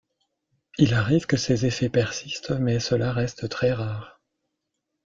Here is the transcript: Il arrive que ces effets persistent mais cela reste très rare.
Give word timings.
Il 0.79 0.95
arrive 0.95 1.27
que 1.27 1.37
ces 1.37 1.67
effets 1.67 1.89
persistent 1.91 2.57
mais 2.59 2.79
cela 2.79 3.13
reste 3.13 3.47
très 3.49 3.71
rare. 3.71 4.19